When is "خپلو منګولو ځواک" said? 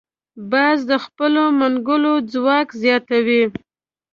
1.05-2.67